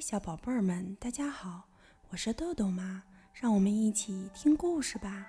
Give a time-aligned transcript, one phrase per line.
[0.00, 1.64] 小宝贝儿们，大家好，
[2.08, 3.02] 我是豆豆妈，
[3.34, 5.26] 让我们一起听故事吧。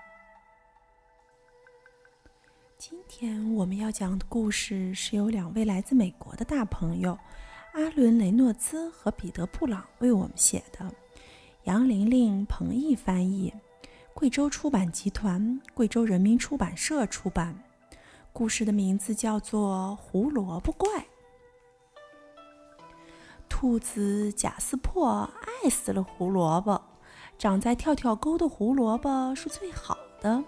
[2.78, 7.20] 今天我们要讲的故事是由两位来自美国的大朋友
[7.74, 10.90] 阿伦·雷诺兹和彼得·布朗为我们写的，
[11.66, 13.54] 杨玲玲、彭毅翻译，
[14.14, 17.62] 贵州出版集团、贵州人民出版社出版。
[18.32, 20.88] 故事的名字叫做《胡萝卜怪》。
[23.62, 25.30] 兔子贾斯珀
[25.64, 26.82] 爱死了胡萝卜，
[27.38, 30.44] 长在跳跳沟的胡萝卜是最好的，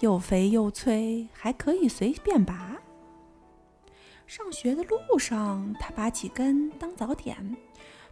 [0.00, 2.76] 又肥又脆，还可以随便拔。
[4.26, 7.34] 上学的路上，他拔几根当早点；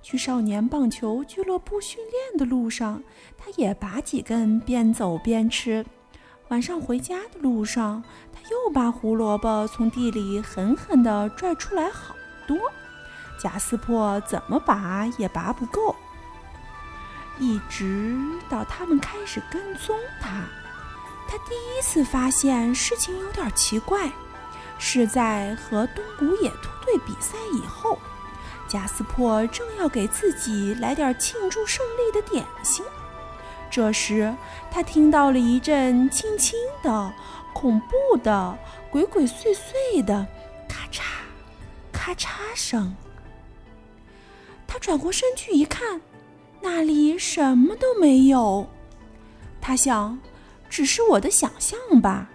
[0.01, 3.03] 去少年棒球俱乐部训练的路上，
[3.37, 5.85] 他也拔几根边走边吃。
[6.49, 8.03] 晚上回家的路上，
[8.33, 12.15] 他又把胡萝卜从地里狠狠地拽出来好
[12.47, 12.57] 多。
[13.39, 15.95] 贾斯珀怎么拔也拔不够，
[17.39, 20.43] 一直到他们开始跟踪他。
[21.29, 24.11] 他第一次发现事情有点奇怪，
[24.79, 27.99] 是在和东古野兔队比赛以后。
[28.67, 32.85] 贾斯珀正要给自己来点庆祝胜利的点心，
[33.71, 34.35] 这时
[34.71, 37.13] 他听到了一阵轻轻的、
[37.55, 38.59] 恐怖的、
[38.91, 40.27] 鬼鬼祟祟的
[40.69, 41.03] 咔嚓
[41.93, 42.95] 咔嚓声。
[44.69, 46.01] 他转过身去一看，
[46.61, 48.69] 那里什么都没有。
[49.61, 50.21] 他想，
[50.69, 52.29] 只是我的想象吧。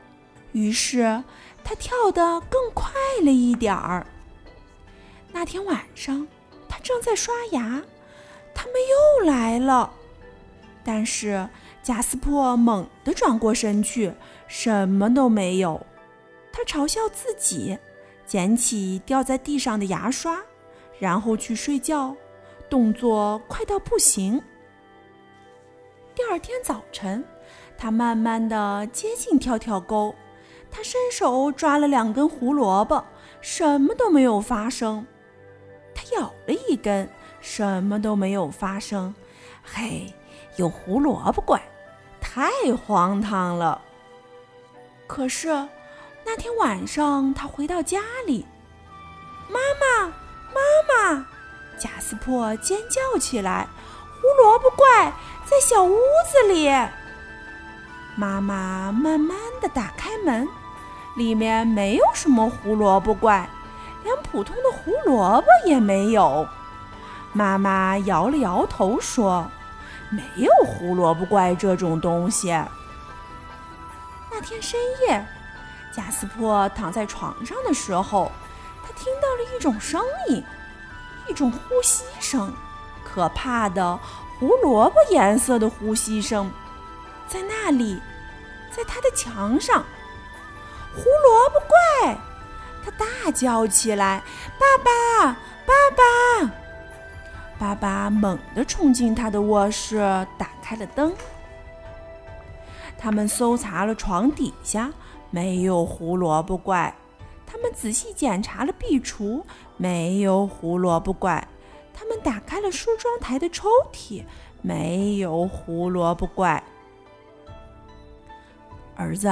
[0.52, 1.23] 于是
[1.64, 2.92] 他跳得更快
[3.23, 4.06] 了一点儿。
[5.31, 6.28] 那天晚上，
[6.67, 7.81] 他正在刷牙，
[8.54, 9.94] 他们又来了。
[10.84, 11.48] 但是
[11.81, 14.11] 贾斯珀猛地转过身去，
[14.48, 15.86] 什么都没有。
[16.52, 17.78] 他嘲笑自己，
[18.28, 20.39] 捡起掉在地上的牙刷，
[21.00, 22.16] 然后去睡觉。
[22.74, 24.42] 动作快到不行。
[26.16, 27.24] 第二天早晨，
[27.78, 30.16] 他慢慢的接近跳跳沟，
[30.72, 33.06] 他伸手抓了两根胡萝卜，
[33.42, 35.06] 什么都没有发生。
[35.94, 37.08] 他咬了一根，
[37.39, 39.14] 什么都没有发生。
[39.64, 40.12] 嘿，
[40.56, 41.62] 有胡萝卜怪，
[42.20, 43.80] 太荒唐了。
[45.06, 45.50] 可是
[46.26, 48.44] 那天晚上，他回到家里，
[49.48, 50.08] 妈妈，
[50.48, 51.28] 妈妈。
[52.14, 53.68] 斯珀尖叫起来
[54.22, 55.12] ：“胡萝卜怪
[55.46, 55.98] 在小屋
[56.32, 56.70] 子里！”
[58.16, 60.48] 妈妈慢慢的打开门，
[61.16, 63.50] 里面没有什么胡萝卜怪，
[64.04, 66.48] 连普通的胡萝卜也没有。
[67.32, 69.50] 妈妈摇了摇头说
[70.12, 72.50] ：“没有胡萝卜怪这种东西。”
[74.30, 75.26] 那天深夜，
[75.92, 78.32] 贾斯珀躺在床上的时候，
[78.84, 80.00] 他听到了一种声
[80.30, 80.44] 音。
[81.28, 82.54] 一种呼吸声，
[83.04, 84.00] 可怕的
[84.39, 86.52] 胡萝卜颜色的呼吸声，
[87.28, 88.02] 在那里，
[88.72, 89.83] 在他的墙上。
[90.95, 92.17] 胡萝卜怪，
[92.83, 94.22] 他大叫起来
[94.60, 95.33] ：“爸爸，
[95.66, 96.52] 爸爸！”
[97.58, 99.98] 爸爸猛地冲进他的卧室，
[100.38, 101.14] 打开了灯。
[102.98, 104.92] 他们搜查了床底下，
[105.30, 106.94] 没有胡萝卜怪。
[107.53, 109.43] 他们仔细检查了壁橱，
[109.77, 111.47] 没有胡萝卜怪。
[111.93, 114.23] 他们打开了梳妆台的抽屉，
[114.64, 116.61] 没有胡萝卜怪。
[118.95, 119.31] 儿子，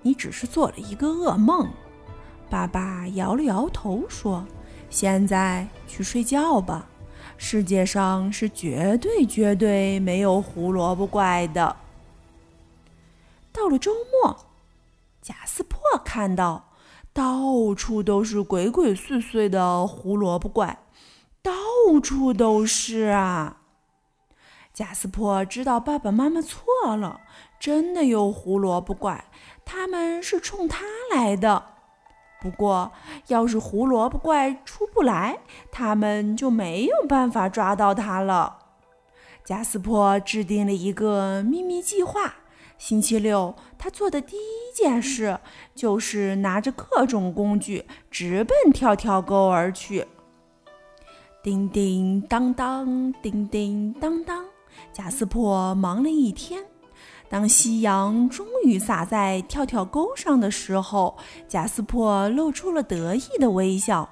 [0.00, 1.70] 你只是做了一个噩梦。
[2.48, 4.42] 爸爸摇了摇头说
[4.88, 6.88] ：“现在去睡觉吧。
[7.36, 11.76] 世界上是绝对绝对没有胡萝卜怪的。”
[13.52, 13.92] 到了周
[14.24, 14.46] 末，
[15.20, 16.69] 贾斯珀看到。
[17.20, 20.78] 到处都是鬼鬼祟祟的胡萝卜怪，
[21.42, 21.52] 到
[22.02, 23.58] 处都是啊！
[24.72, 26.64] 贾斯珀知道爸爸妈妈错
[26.96, 27.20] 了，
[27.60, 29.26] 真的有胡萝卜怪，
[29.66, 31.62] 他们是冲他来的。
[32.40, 32.90] 不过，
[33.26, 38.60] 要是胡萝卜怪出不来，他们就没有办法抓到他了。
[39.44, 42.36] 贾斯珀制定了一个秘密计划。
[42.80, 45.38] 星期六，他做的第一件事
[45.74, 50.06] 就是拿着各种工具直奔跳跳沟而去。
[51.42, 54.46] 叮叮当当，叮叮当当，
[54.94, 56.64] 贾斯珀忙了一天。
[57.28, 64.08] 当夕阳终于洒在跳跳沟上的时候，贾斯珀露出了得意的微笑。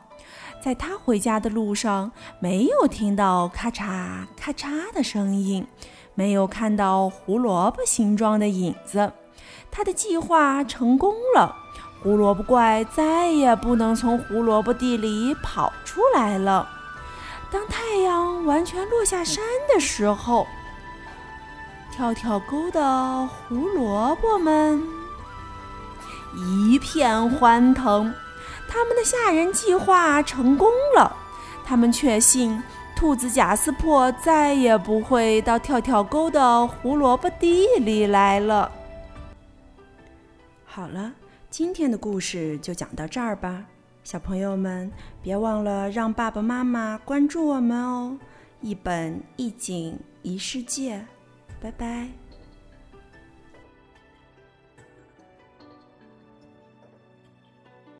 [0.60, 2.10] 在他回家的路上，
[2.40, 5.66] 没有听到咔嚓咔嚓的声音。
[6.14, 9.12] 没有看到胡萝卜形状的影子，
[9.70, 11.54] 他的计划成功了。
[12.02, 16.68] 胡萝卜怪再也不能从胡萝卜地里跑出来了。
[17.52, 20.46] 当太阳完全落下山的时候，
[21.92, 24.82] 跳跳沟的胡萝卜们
[26.36, 28.12] 一片欢腾，
[28.68, 31.16] 他们的吓人计划成功了。
[31.64, 32.62] 他们确信，
[32.94, 38.70] 兔子贾斯珀再也不会到跳跳沟的胡萝卜地里来了。
[40.64, 41.12] 好了，
[41.50, 43.64] 今天的故事就讲到这儿吧。
[44.04, 44.90] 小朋友们，
[45.22, 48.16] 别忘了让爸爸妈妈关注我们哦！
[48.60, 51.04] 一本一景一世界，
[51.60, 52.08] 拜拜。